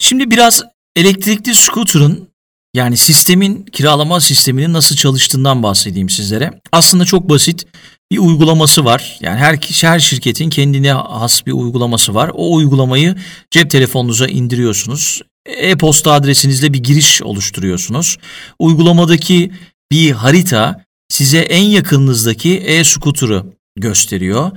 [0.00, 0.62] Şimdi biraz
[0.96, 2.28] elektrikli scooter'ın
[2.74, 6.60] yani sistemin kiralama sisteminin nasıl çalıştığından bahsedeyim sizlere.
[6.72, 7.66] Aslında çok basit
[8.12, 9.18] bir uygulaması var.
[9.20, 12.30] Yani her her şirketin kendine has bir uygulaması var.
[12.34, 13.16] O uygulamayı
[13.50, 15.22] cep telefonunuza indiriyorsunuz.
[15.48, 18.16] E-posta adresinizle bir giriş oluşturuyorsunuz.
[18.58, 19.52] Uygulamadaki
[19.92, 23.44] bir harita size en yakınınızdaki e-scooter'ı
[23.76, 24.50] gösteriyor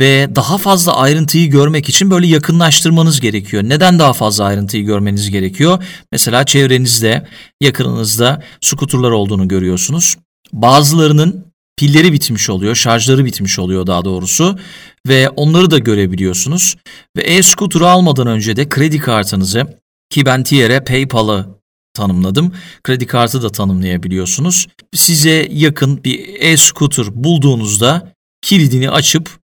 [0.00, 3.62] ve daha fazla ayrıntıyı görmek için böyle yakınlaştırmanız gerekiyor.
[3.62, 5.84] Neden daha fazla ayrıntıyı görmeniz gerekiyor?
[6.12, 7.26] Mesela çevrenizde,
[7.60, 10.16] yakınınızda skuturlar olduğunu görüyorsunuz.
[10.52, 11.44] Bazılarının
[11.76, 14.58] pilleri bitmiş oluyor, şarjları bitmiş oluyor daha doğrusu
[15.08, 16.76] ve onları da görebiliyorsunuz.
[17.16, 19.66] Ve e-scooter'ı almadan önce de kredi kartınızı
[20.10, 21.58] ki ben Tier'e PayPal'ı
[21.94, 22.54] tanımladım.
[22.84, 24.66] Kredi kartı da tanımlayabiliyorsunuz.
[24.94, 29.38] Size yakın bir e-scooter bulduğunuzda kilidini açıp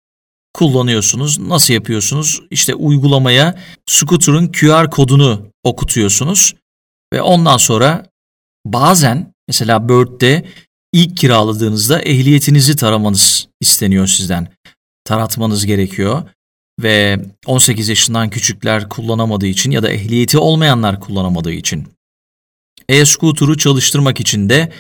[0.54, 1.39] kullanıyorsunuz.
[1.39, 2.41] Nasıl yapıyorsunuz?
[2.52, 6.54] İşte uygulamaya scooter'ın QR kodunu okutuyorsunuz
[7.13, 8.06] ve ondan sonra
[8.65, 10.45] bazen mesela Bird'de
[10.93, 14.47] ilk kiraladığınızda ehliyetinizi taramanız isteniyor sizden.
[15.06, 16.24] Taratmanız gerekiyor
[16.84, 21.88] ve 18 yaşından küçükler kullanamadığı için ya da ehliyeti olmayanlar kullanamadığı için.
[22.89, 24.72] E-scooter'u çalıştırmak için de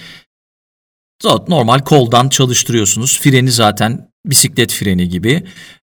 [1.47, 3.19] normal koldan çalıştırıyorsunuz.
[3.19, 5.43] Freni zaten bisiklet freni gibi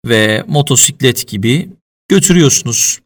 [0.07, 1.70] ve motosiklet gibi
[2.09, 3.01] götürüyorsunuz.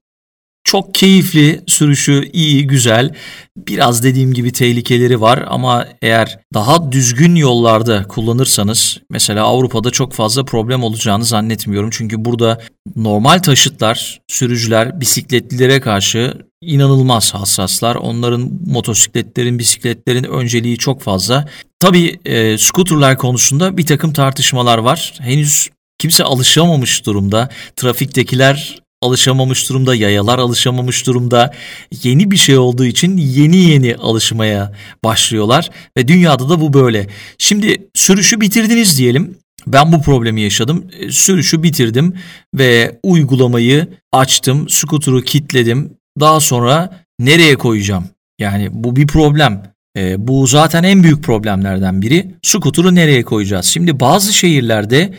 [0.67, 3.15] Çok keyifli, sürüşü iyi, güzel.
[3.57, 10.45] Biraz dediğim gibi tehlikeleri var ama eğer daha düzgün yollarda kullanırsanız mesela Avrupa'da çok fazla
[10.45, 11.91] problem olacağını zannetmiyorum.
[11.93, 12.61] Çünkü burada
[12.97, 17.95] normal taşıtlar, sürücüler bisikletlilere karşı inanılmaz hassaslar.
[17.95, 21.49] Onların motosikletlerin, bisikletlerin önceliği çok fazla.
[21.81, 25.15] Tabii e, scooterlar konusunda bir takım tartışmalar var.
[25.21, 27.49] Henüz kimse alışamamış durumda.
[27.77, 31.55] Trafiktekiler alışamamış durumda, yayalar alışamamış durumda.
[32.03, 34.73] Yeni bir şey olduğu için yeni yeni alışmaya
[35.05, 37.07] başlıyorlar ve dünyada da bu böyle.
[37.39, 39.39] Şimdi sürüşü bitirdiniz diyelim.
[39.67, 40.87] Ben bu problemi yaşadım.
[41.01, 42.15] E, sürüşü bitirdim
[42.55, 45.91] ve uygulamayı açtım, scooter'ı kilitledim.
[46.21, 48.05] Daha sonra nereye koyacağım?
[48.39, 49.63] Yani bu bir problem.
[49.97, 52.35] E, bu zaten en büyük problemlerden biri.
[52.43, 53.67] Scooter'ı nereye koyacağız?
[53.67, 55.15] Şimdi bazı şehirlerde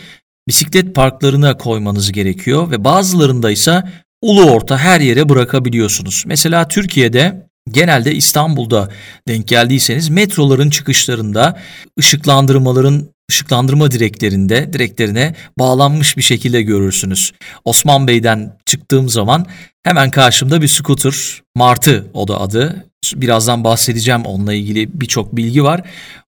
[0.47, 3.83] bisiklet parklarına koymanız gerekiyor ve bazılarında ise
[4.21, 6.23] ulu orta her yere bırakabiliyorsunuz.
[6.27, 8.89] Mesela Türkiye'de genelde İstanbul'da
[9.27, 11.59] denk geldiyseniz metroların çıkışlarında
[11.99, 17.31] ışıklandırmaların ışıklandırma direklerinde direklerine bağlanmış bir şekilde görürsünüz.
[17.65, 19.45] Osman Bey'den çıktığım zaman
[19.83, 22.85] hemen karşımda bir scooter, Martı o da adı.
[23.15, 25.81] Birazdan bahsedeceğim onunla ilgili birçok bilgi var.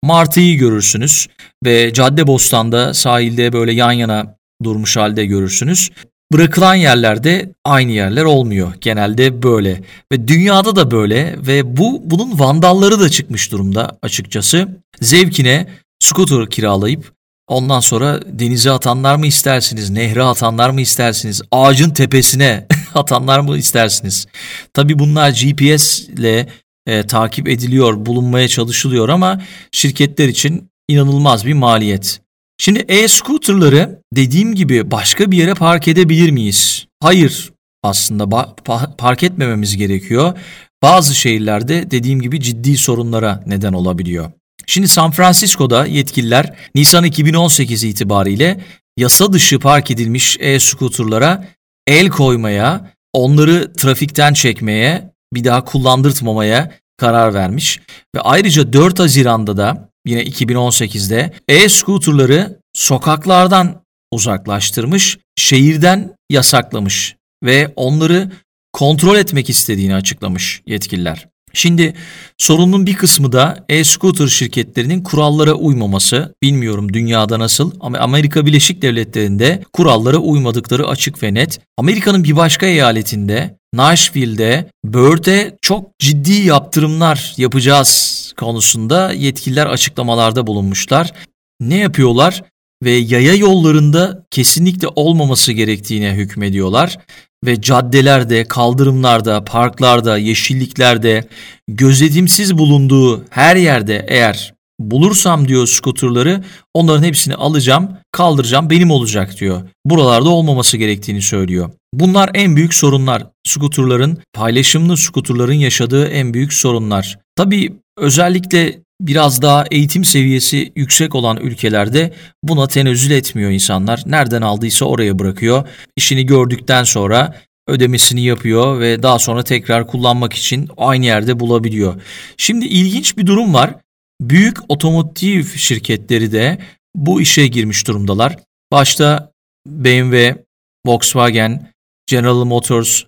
[0.03, 1.27] Martı'yı görürsünüz
[1.65, 5.89] ve Caddebostan'da sahilde böyle yan yana durmuş halde görürsünüz.
[6.33, 8.73] bırakılan yerlerde aynı yerler olmuyor.
[8.81, 14.67] Genelde böyle ve dünyada da böyle ve bu bunun vandalları da çıkmış durumda açıkçası.
[15.01, 15.67] Zevkine
[15.99, 17.13] scooter kiralayıp
[17.47, 24.25] ondan sonra denize atanlar mı istersiniz, nehre atanlar mı istersiniz, ağacın tepesine atanlar mı istersiniz?
[24.73, 26.47] Tabi bunlar GPS ile
[26.87, 32.21] e, takip ediliyor, bulunmaya çalışılıyor ama şirketler için inanılmaz bir maliyet.
[32.57, 36.87] Şimdi e-scooter'ları dediğim gibi başka bir yere park edebilir miyiz?
[37.01, 37.51] Hayır
[37.83, 38.55] aslında
[38.97, 40.37] park etmememiz gerekiyor.
[40.81, 44.31] Bazı şehirlerde dediğim gibi ciddi sorunlara neden olabiliyor.
[44.67, 48.59] Şimdi San Francisco'da yetkililer Nisan 2018 itibariyle
[48.97, 51.47] yasa dışı park edilmiş e-scooter'lara
[51.87, 57.79] el koymaya, onları trafikten çekmeye, bir daha kullandırtmamaya karar vermiş
[58.15, 68.31] ve ayrıca 4 Haziran'da da yine 2018'de e-scooter'ları sokaklardan uzaklaştırmış, şehirden yasaklamış ve onları
[68.73, 71.27] kontrol etmek istediğini açıklamış yetkililer.
[71.53, 71.93] Şimdi
[72.37, 76.35] sorunun bir kısmı da e-scooter şirketlerinin kurallara uymaması.
[76.43, 81.59] Bilmiyorum dünyada nasıl ama Amerika Birleşik Devletleri'nde kurallara uymadıkları açık ve net.
[81.77, 91.13] Amerika'nın bir başka eyaletinde Nashville'de Bird'e çok ciddi yaptırımlar yapacağız konusunda yetkililer açıklamalarda bulunmuşlar.
[91.59, 92.43] Ne yapıyorlar?
[92.83, 96.97] Ve yaya yollarında kesinlikle olmaması gerektiğine hükmediyorlar
[97.45, 101.27] ve caddelerde, kaldırımlarda, parklarda, yeşilliklerde
[101.67, 109.61] gözetimsiz bulunduğu her yerde eğer bulursam diyor skuterları onların hepsini alacağım, kaldıracağım, benim olacak diyor.
[109.85, 111.69] Buralarda olmaması gerektiğini söylüyor.
[111.93, 113.23] Bunlar en büyük sorunlar.
[113.47, 117.19] Skuterların, paylaşımlı skuterların yaşadığı en büyük sorunlar.
[117.35, 124.03] Tabii özellikle biraz daha eğitim seviyesi yüksek olan ülkelerde buna tenezzül etmiyor insanlar.
[124.05, 125.67] Nereden aldıysa oraya bırakıyor.
[125.95, 127.35] İşini gördükten sonra
[127.67, 132.01] ödemesini yapıyor ve daha sonra tekrar kullanmak için aynı yerde bulabiliyor.
[132.37, 133.75] Şimdi ilginç bir durum var.
[134.21, 136.57] Büyük otomotiv şirketleri de
[136.95, 138.35] bu işe girmiş durumdalar.
[138.71, 139.31] Başta
[139.67, 140.43] BMW,
[140.85, 141.71] Volkswagen,
[142.07, 143.03] General Motors,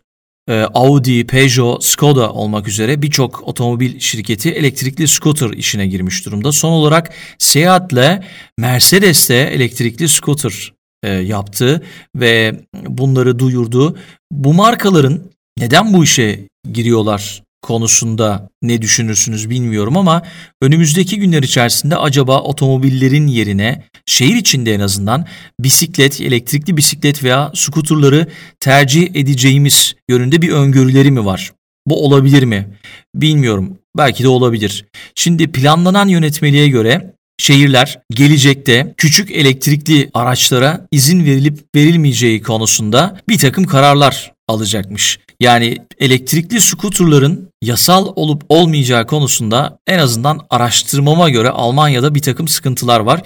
[0.54, 6.52] Audi, Peugeot, Skoda olmak üzere birçok otomobil şirketi elektrikli scooter işine girmiş durumda.
[6.52, 8.24] Son olarak Seat'le
[8.58, 11.84] Mercedes de elektrikli scooter e, yaptı
[12.16, 13.98] ve bunları duyurdu.
[14.32, 15.22] Bu markaların
[15.58, 20.24] neden bu işe giriyorlar konusunda ne düşünürsünüz bilmiyorum ama
[20.62, 25.26] önümüzdeki günler içerisinde acaba otomobillerin yerine şehir içinde en azından
[25.60, 28.28] bisiklet, elektrikli bisiklet veya skuterları
[28.60, 31.54] tercih edeceğimiz yönünde bir öngörüleri mi var?
[31.88, 32.67] Bu olabilir mi?
[33.15, 33.78] Bilmiyorum.
[33.98, 34.86] Belki de olabilir.
[35.15, 43.63] Şimdi planlanan yönetmeliğe göre şehirler gelecekte küçük elektrikli araçlara izin verilip verilmeyeceği konusunda bir takım
[43.63, 45.19] kararlar alacakmış.
[45.39, 52.99] Yani elektrikli skuterların yasal olup olmayacağı konusunda en azından araştırmama göre Almanya'da bir takım sıkıntılar
[52.99, 53.21] var.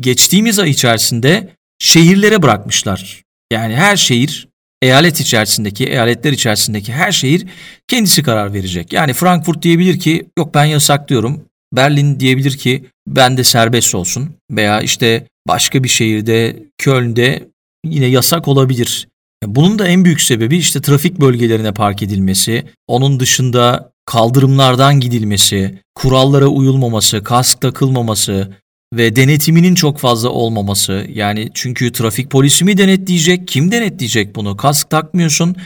[0.00, 3.22] Geçtiğimiz ay içerisinde şehirlere bırakmışlar.
[3.52, 4.48] Yani her şehir
[4.82, 7.46] eyalet içerisindeki, eyaletler içerisindeki her şehir
[7.88, 8.92] kendisi karar verecek.
[8.92, 11.44] Yani Frankfurt diyebilir ki yok ben yasaklıyorum.
[11.72, 14.36] Berlin diyebilir ki ben de serbest olsun.
[14.50, 17.48] Veya işte başka bir şehirde, Köln'de
[17.84, 19.08] yine yasak olabilir.
[19.46, 26.46] Bunun da en büyük sebebi işte trafik bölgelerine park edilmesi, onun dışında kaldırımlardan gidilmesi, kurallara
[26.46, 28.54] uyulmaması, kask takılmaması
[28.94, 31.06] ve denetiminin çok fazla olmaması.
[31.14, 34.56] Yani çünkü trafik polisi mi denetleyecek, kim denetleyecek bunu?
[34.56, 35.56] Kask takmıyorsun,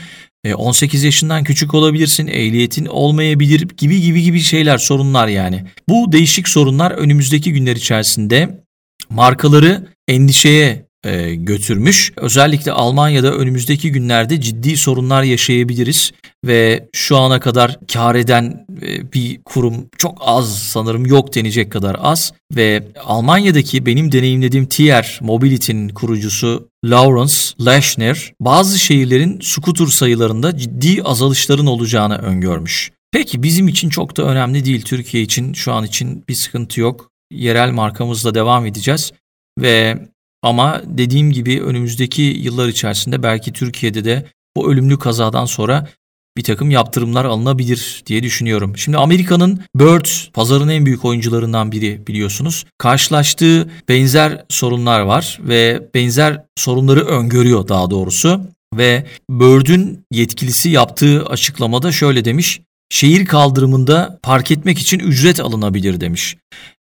[0.55, 5.65] 18 e, yaşından küçük olabilirsin, ehliyetin olmayabilir gibi gibi gibi şeyler, sorunlar yani.
[5.89, 8.63] Bu değişik sorunlar önümüzdeki günler içerisinde
[9.09, 12.13] markaları endişeye e, götürmüş.
[12.15, 16.11] Özellikle Almanya'da önümüzdeki günlerde ciddi sorunlar yaşayabiliriz
[16.45, 21.97] ve şu ana kadar kar eden e, bir kurum çok az sanırım yok denecek kadar
[21.99, 27.35] az ve Almanya'daki benim deneyimlediğim TR Mobility'nin kurucusu Lawrence
[27.65, 32.91] Lashner bazı şehirlerin scooter sayılarında ciddi azalışların olacağını öngörmüş.
[33.11, 34.81] Peki bizim için çok da önemli değil.
[34.81, 37.09] Türkiye için şu an için bir sıkıntı yok.
[37.31, 39.11] Yerel markamızla devam edeceğiz
[39.59, 39.97] ve
[40.41, 44.25] ama dediğim gibi önümüzdeki yıllar içerisinde belki Türkiye'de de
[44.55, 45.87] bu ölümlü kazadan sonra
[46.37, 48.77] bir takım yaptırımlar alınabilir diye düşünüyorum.
[48.77, 52.65] Şimdi Amerika'nın Bird pazarın en büyük oyuncularından biri biliyorsunuz.
[52.77, 58.41] Karşılaştığı benzer sorunlar var ve benzer sorunları öngörüyor daha doğrusu.
[58.77, 62.61] Ve Bird'ün yetkilisi yaptığı açıklamada şöyle demiş.
[62.89, 66.37] Şehir kaldırımında park etmek için ücret alınabilir demiş.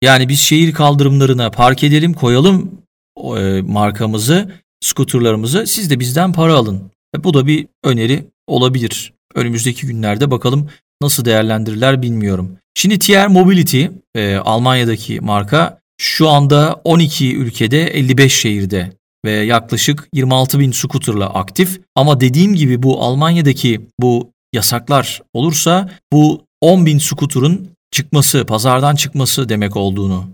[0.02, 2.83] Yani biz şehir kaldırımlarına park edelim koyalım
[3.16, 6.90] e, markamızı skuterlarımızı siz de bizden para alın.
[7.16, 9.12] E, bu da bir öneri olabilir.
[9.34, 10.68] Önümüzdeki günlerde bakalım
[11.02, 12.58] nasıl değerlendirirler bilmiyorum.
[12.74, 18.92] Şimdi TR Mobility e, Almanya'daki marka şu anda 12 ülkede 55 şehirde
[19.24, 21.80] ve yaklaşık 26 bin scooterla aktif.
[21.94, 29.48] Ama dediğim gibi bu Almanya'daki bu yasaklar olursa bu 10 bin scooter'ın çıkması, pazardan çıkması
[29.48, 30.26] demek olduğunu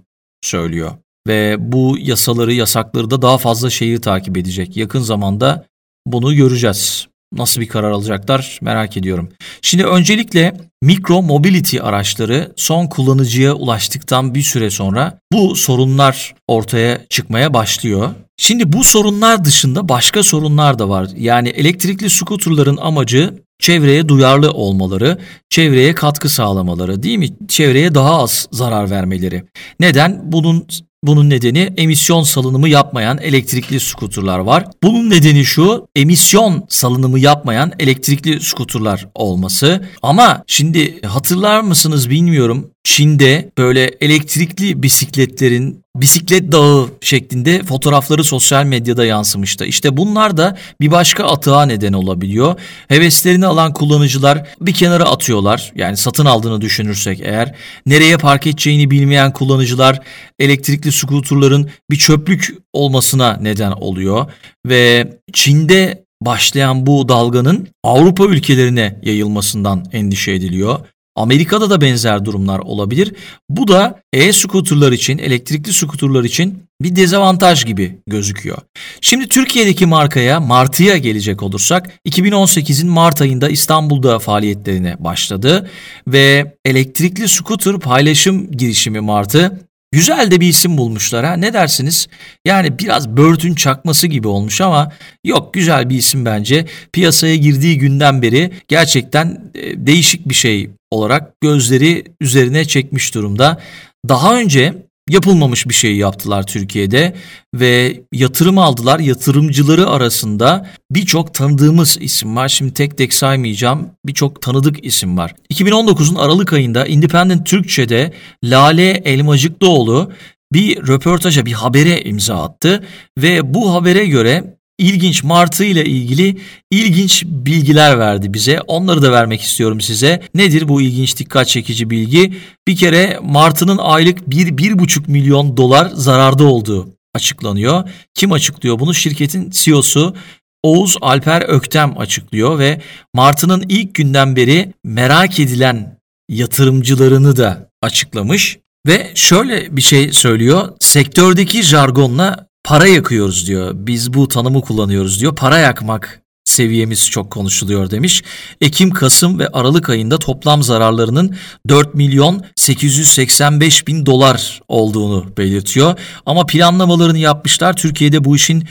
[0.42, 0.92] söylüyor.
[1.26, 4.76] Ve bu yasaları, yasakları da daha fazla şehir takip edecek.
[4.76, 5.64] Yakın zamanda
[6.06, 7.06] bunu göreceğiz.
[7.32, 9.28] Nasıl bir karar alacaklar merak ediyorum.
[9.62, 17.54] Şimdi öncelikle mikro mobility araçları son kullanıcıya ulaştıktan bir süre sonra bu sorunlar ortaya çıkmaya
[17.54, 18.10] başlıyor.
[18.36, 21.08] Şimdi bu sorunlar dışında başka sorunlar da var.
[21.16, 25.18] Yani elektrikli skuterların amacı çevreye duyarlı olmaları,
[25.50, 27.28] çevreye katkı sağlamaları değil mi?
[27.48, 29.44] Çevreye daha az zarar vermeleri.
[29.80, 30.32] Neden?
[30.32, 30.66] Bunun
[31.02, 34.64] bunun nedeni emisyon salınımı yapmayan elektrikli skuterlar var.
[34.82, 39.88] Bunun nedeni şu emisyon salınımı yapmayan elektrikli skuterlar olması.
[40.02, 42.70] Ama şimdi hatırlar mısınız bilmiyorum.
[42.84, 49.64] Çin'de böyle elektrikli bisikletlerin bisiklet dağı şeklinde fotoğrafları sosyal medyada yansımıştı.
[49.64, 52.60] İşte bunlar da bir başka atığa neden olabiliyor.
[52.88, 55.72] Heveslerini alan kullanıcılar bir kenara atıyorlar.
[55.74, 57.54] Yani satın aldığını düşünürsek eğer
[57.86, 60.00] nereye park edeceğini bilmeyen kullanıcılar
[60.38, 64.26] elektrikli skuterların bir çöplük olmasına neden oluyor
[64.66, 70.78] ve Çin'de başlayan bu dalganın Avrupa ülkelerine yayılmasından endişe ediliyor.
[71.20, 73.14] Amerika'da da benzer durumlar olabilir.
[73.48, 78.58] Bu da e-scooterlar için, elektrikli scooterlar için bir dezavantaj gibi gözüküyor.
[79.00, 85.70] Şimdi Türkiye'deki markaya Martı'ya gelecek olursak 2018'in Mart ayında İstanbul'da faaliyetlerine başladı
[86.06, 89.60] ve elektrikli scooter paylaşım girişimi Martı
[89.92, 92.08] Güzel de bir isim bulmuşlar ha ne dersiniz?
[92.44, 94.92] Yani biraz Bird'ün çakması gibi olmuş ama
[95.24, 96.66] yok güzel bir isim bence.
[96.92, 103.60] Piyasaya girdiği günden beri gerçekten e, değişik bir şey olarak gözleri üzerine çekmiş durumda.
[104.08, 104.74] Daha önce
[105.10, 107.14] yapılmamış bir şey yaptılar Türkiye'de
[107.54, 109.00] ve yatırım aldılar.
[109.00, 112.48] Yatırımcıları arasında birçok tanıdığımız isim var.
[112.48, 113.90] Şimdi tek tek saymayacağım.
[114.06, 115.34] Birçok tanıdık isim var.
[115.52, 118.12] 2019'un Aralık ayında Independent Türkçe'de
[118.44, 120.12] Lale Elmacıklıoğlu
[120.52, 122.84] bir röportaja, bir habere imza attı
[123.18, 126.36] ve bu habere göre ilginç Martı ile ilgili
[126.70, 128.60] ilginç bilgiler verdi bize.
[128.60, 130.22] Onları da vermek istiyorum size.
[130.34, 132.34] Nedir bu ilginç dikkat çekici bilgi?
[132.68, 137.88] Bir kere Martı'nın aylık 1-1,5 milyon dolar zararda olduğu açıklanıyor.
[138.14, 138.94] Kim açıklıyor bunu?
[138.94, 140.14] Şirketin CEO'su
[140.62, 142.80] Oğuz Alper Öktem açıklıyor ve
[143.14, 148.58] Martı'nın ilk günden beri merak edilen yatırımcılarını da açıklamış.
[148.86, 150.68] Ve şöyle bir şey söylüyor.
[150.80, 153.72] Sektördeki jargonla para yakıyoruz diyor.
[153.74, 155.34] Biz bu tanımı kullanıyoruz diyor.
[155.36, 158.22] Para yakmak seviyemiz çok konuşuluyor demiş.
[158.60, 161.36] Ekim, Kasım ve Aralık ayında toplam zararlarının
[161.68, 165.98] 4 milyon 885 bin dolar olduğunu belirtiyor.
[166.26, 167.76] Ama planlamalarını yapmışlar.
[167.76, 168.64] Türkiye'de bu işin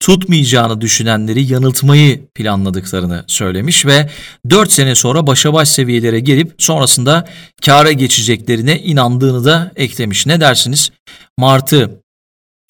[0.00, 4.10] tutmayacağını düşünenleri yanıltmayı planladıklarını söylemiş ve
[4.50, 7.28] 4 sene sonra başa baş seviyelere gelip sonrasında
[7.64, 10.26] kâra geçeceklerine inandığını da eklemiş.
[10.26, 10.90] Ne dersiniz?
[11.38, 12.01] Martı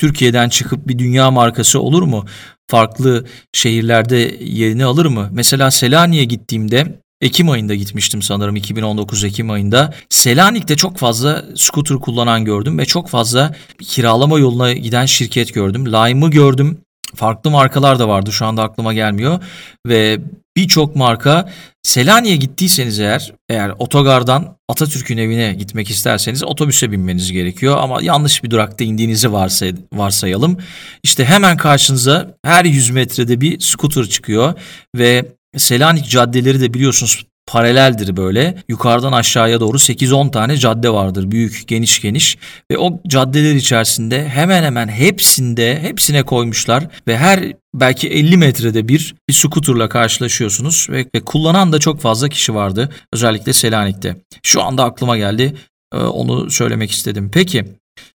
[0.03, 2.25] Türkiye'den çıkıp bir dünya markası olur mu?
[2.71, 5.29] Farklı şehirlerde yerini alır mı?
[5.33, 9.95] Mesela Selanik'e gittiğimde Ekim ayında gitmiştim sanırım 2019 Ekim ayında.
[10.09, 15.87] Selanik'te çok fazla scooter kullanan gördüm ve çok fazla kiralama yoluna giden şirket gördüm.
[15.87, 16.79] Lime'ı gördüm.
[17.15, 19.41] Farklı markalar da vardı şu anda aklıma gelmiyor
[19.87, 20.19] ve
[20.57, 21.49] birçok marka
[21.83, 28.51] Selanik'e gittiyseniz eğer eğer otogardan Atatürk'ün evine gitmek isterseniz otobüse binmeniz gerekiyor ama yanlış bir
[28.51, 30.59] durakta indiğinizi varsay varsayalım.
[31.03, 34.55] İşte hemen karşınıza her 100 metrede bir scooter çıkıyor
[34.97, 35.25] ve
[35.57, 38.63] Selanik caddeleri de biliyorsunuz paraleldir böyle.
[38.69, 42.39] Yukarıdan aşağıya doğru 8-10 tane cadde vardır büyük geniş geniş
[42.71, 49.15] ve o caddeler içerisinde hemen hemen hepsinde hepsine koymuşlar ve her belki 50 metrede bir
[49.29, 54.17] bir skuterla karşılaşıyorsunuz ve, ve kullanan da çok fazla kişi vardı özellikle Selanik'te.
[54.43, 55.55] Şu anda aklıma geldi
[55.95, 57.31] e, onu söylemek istedim.
[57.33, 57.65] Peki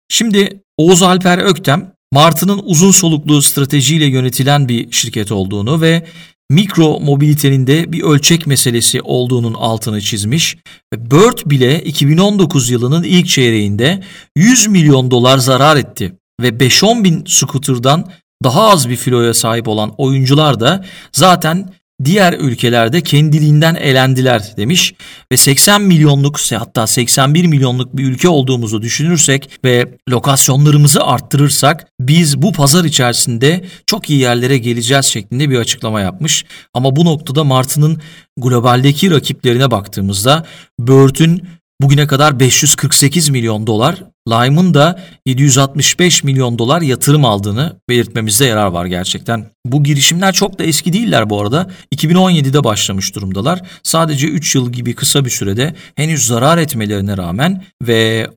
[0.10, 6.06] şimdi Oğuz Alper Öktem Martı'nın uzun soluklu stratejiyle yönetilen bir şirket olduğunu ve
[6.50, 10.58] mikro mobilitenin de bir ölçek meselesi olduğunun altını çizmiş.
[10.94, 14.04] Bird bile 2019 yılının ilk çeyreğinde
[14.36, 18.12] 100 milyon dolar zarar etti ve 5-10 bin scooter'dan
[18.44, 21.74] daha az bir filoya sahip olan oyuncular da zaten
[22.04, 24.94] diğer ülkelerde kendiliğinden elendiler demiş
[25.32, 32.52] ve 80 milyonluk hatta 81 milyonluk bir ülke olduğumuzu düşünürsek ve lokasyonlarımızı arttırırsak biz bu
[32.52, 36.46] pazar içerisinde çok iyi yerlere geleceğiz şeklinde bir açıklama yapmış.
[36.74, 38.02] Ama bu noktada Martı'nın
[38.38, 40.46] globaldeki rakiplerine baktığımızda
[40.80, 41.44] Bird'ün
[41.82, 48.86] bugüne kadar 548 milyon dolar, Lime'ın da 765 milyon dolar yatırım aldığını belirtmemizde yarar var
[48.86, 49.46] gerçekten.
[49.66, 51.70] Bu girişimler çok da eski değiller bu arada.
[51.96, 53.62] 2017'de başlamış durumdalar.
[53.84, 58.30] Sadece 3 yıl gibi kısa bir sürede henüz zarar etmelerine rağmen ve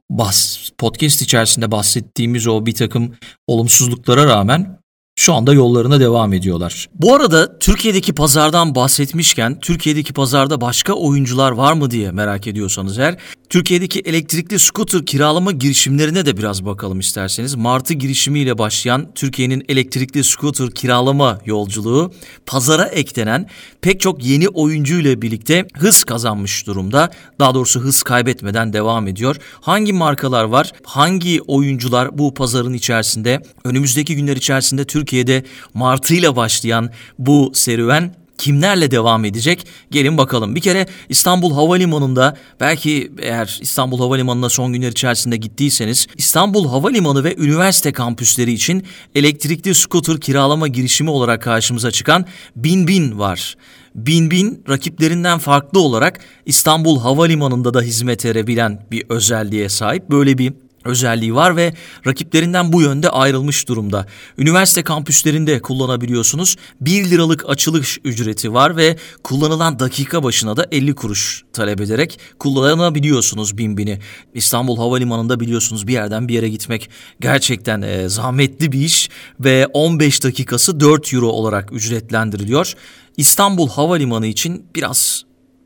[0.78, 3.14] podcast içerisinde bahsettiğimiz o bir takım
[3.47, 4.78] olumsuzluklara rağmen
[5.19, 6.89] şu anda yollarına devam ediyorlar.
[6.95, 13.16] Bu arada Türkiye'deki pazardan bahsetmişken Türkiye'deki pazarda başka oyuncular var mı diye merak ediyorsanız eğer
[13.49, 17.55] Türkiye'deki elektrikli scooter kiralama girişimlerine de biraz bakalım isterseniz.
[17.55, 22.12] Martı girişimiyle başlayan Türkiye'nin elektrikli scooter kiralama yolculuğu
[22.46, 23.49] pazara eklenen
[23.80, 27.11] pek çok yeni oyuncu ile birlikte hız kazanmış durumda.
[27.40, 29.36] Daha doğrusu hız kaybetmeden devam ediyor.
[29.61, 30.72] Hangi markalar var?
[30.84, 33.42] Hangi oyuncular bu pazarın içerisinde?
[33.64, 35.44] Önümüzdeki günler içerisinde Türkiye'de
[35.74, 39.66] Martı ile başlayan bu serüven kimlerle devam edecek?
[39.91, 40.55] Gelin bakalım.
[40.55, 47.36] Bir kere İstanbul Havalimanı'nda belki eğer İstanbul Havalimanı'na son günler içerisinde gittiyseniz İstanbul Havalimanı ve
[47.36, 48.84] üniversite kampüsleri için
[49.14, 52.26] elektrikli scooter kiralama girişimi olarak karşımıza çıkan
[52.57, 53.57] Bin Bin var.
[53.95, 60.11] Bin Bin rakiplerinden farklı olarak İstanbul Havalimanı'nda da hizmet verebilen bir özelliğe sahip.
[60.11, 60.53] Böyle bir
[60.85, 61.74] özelliği var ve
[62.07, 64.07] rakiplerinden bu yönde ayrılmış durumda.
[64.39, 66.57] Üniversite kampüslerinde kullanabiliyorsunuz.
[66.81, 73.59] 1 liralık açılış ücreti var ve kullanılan dakika başına da 50 kuruş talep ederek kullanabiliyorsunuz
[73.59, 73.99] Binbin'i.
[74.35, 79.11] İstanbul Havalimanı'nda biliyorsunuz bir yerden bir yere gitmek gerçekten e, zahmetli bir iş
[79.41, 82.74] ve 15 dakikası 4 euro olarak ücretlendiriliyor.
[83.16, 85.22] İstanbul Havalimanı için biraz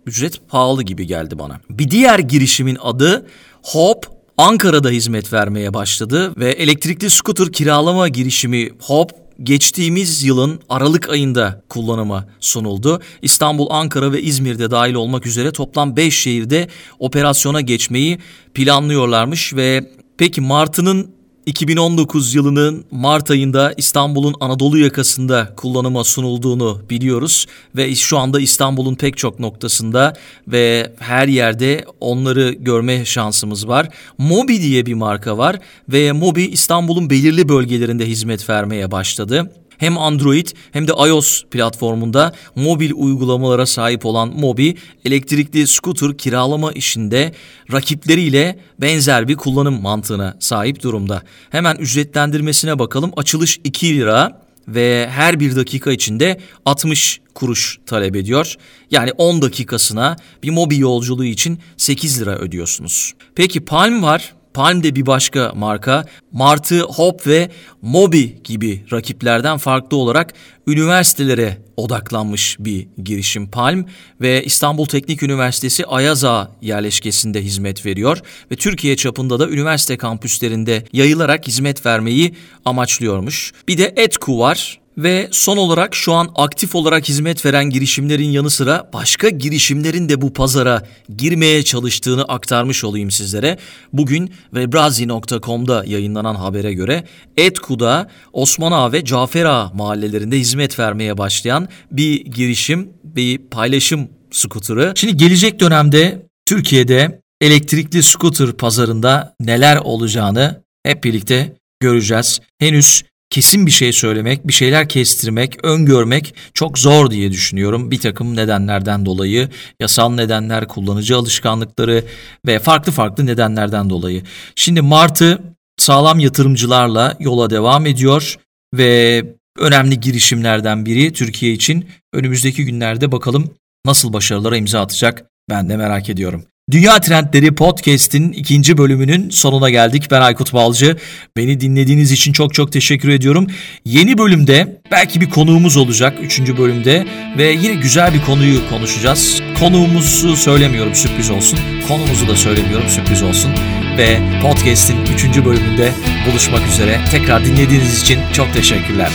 [0.06, 1.60] ücret pahalı gibi geldi bana.
[1.70, 3.26] Bir diğer girişimin adı
[3.62, 9.11] Hop Ankara'da hizmet vermeye başladı ve elektrikli scooter kiralama girişimi Hop
[9.43, 13.01] geçtiğimiz yılın Aralık ayında kullanıma sunuldu.
[13.22, 16.68] İstanbul, Ankara ve İzmir'de dahil olmak üzere toplam 5 şehirde
[16.99, 18.18] operasyona geçmeyi
[18.55, 21.11] planlıyorlarmış ve peki Martı'nın
[21.47, 29.16] 2019 yılının Mart ayında İstanbul'un Anadolu yakasında kullanıma sunulduğunu biliyoruz ve şu anda İstanbul'un pek
[29.16, 30.16] çok noktasında
[30.49, 33.88] ve her yerde onları görme şansımız var.
[34.18, 39.51] Mobi diye bir marka var ve Mobi İstanbul'un belirli bölgelerinde hizmet vermeye başladı
[39.82, 47.32] hem Android hem de iOS platformunda mobil uygulamalara sahip olan Mobi, elektrikli scooter kiralama işinde
[47.72, 51.22] rakipleriyle benzer bir kullanım mantığına sahip durumda.
[51.50, 53.12] Hemen ücretlendirmesine bakalım.
[53.16, 58.54] Açılış 2 lira ve her bir dakika içinde 60 kuruş talep ediyor.
[58.90, 63.12] Yani 10 dakikasına bir mobil yolculuğu için 8 lira ödüyorsunuz.
[63.34, 64.32] Peki Palm var.
[64.55, 66.05] Palm de bir başka marka.
[66.32, 67.50] Martı, Hop ve
[67.82, 70.34] Mobi gibi rakiplerden farklı olarak
[70.66, 73.84] üniversitelere odaklanmış bir girişim Palm
[74.20, 78.18] ve İstanbul Teknik Üniversitesi Ayaza yerleşkesinde hizmet veriyor
[78.50, 82.34] ve Türkiye çapında da üniversite kampüslerinde yayılarak hizmet vermeyi
[82.64, 83.53] amaçlıyormuş.
[83.68, 84.81] Bir de Etku var.
[84.99, 90.20] Ve son olarak şu an aktif olarak hizmet veren girişimlerin yanı sıra başka girişimlerin de
[90.20, 90.82] bu pazara
[91.16, 93.59] girmeye çalıştığını aktarmış olayım sizlere.
[93.93, 97.05] Bugün webrazi.com'da yayınlanan habere göre
[97.36, 104.93] Etku'da Osman Ağa ve Cafer Ağa mahallelerinde hizmet vermeye başlayan bir girişim, bir paylaşım skuturu.
[104.95, 112.40] Şimdi gelecek dönemde Türkiye'de elektrikli scooter pazarında neler olacağını hep birlikte göreceğiz.
[112.59, 117.90] Henüz kesin bir şey söylemek, bir şeyler kestirmek, öngörmek çok zor diye düşünüyorum.
[117.90, 119.48] Bir takım nedenlerden dolayı,
[119.80, 122.04] yasal nedenler, kullanıcı alışkanlıkları
[122.46, 124.22] ve farklı farklı nedenlerden dolayı.
[124.56, 125.42] Şimdi Martı
[125.76, 128.36] sağlam yatırımcılarla yola devam ediyor
[128.74, 129.24] ve
[129.58, 131.88] önemli girişimlerden biri Türkiye için.
[132.12, 133.54] Önümüzdeki günlerde bakalım
[133.86, 136.44] nasıl başarılara imza atacak ben de merak ediyorum.
[136.72, 140.10] Dünya Trendleri Podcast'in ikinci bölümünün sonuna geldik.
[140.10, 140.96] Ben Aykut Balcı.
[141.36, 143.46] Beni dinlediğiniz için çok çok teşekkür ediyorum.
[143.84, 146.18] Yeni bölümde belki bir konuğumuz olacak.
[146.22, 147.06] Üçüncü bölümde
[147.38, 149.42] ve yine güzel bir konuyu konuşacağız.
[149.58, 151.58] Konuğumuzu söylemiyorum sürpriz olsun.
[151.88, 153.50] Konumuzu da söylemiyorum sürpriz olsun.
[153.98, 155.92] Ve podcast'in üçüncü bölümünde
[156.30, 157.00] buluşmak üzere.
[157.10, 159.10] Tekrar dinlediğiniz için çok teşekkürler.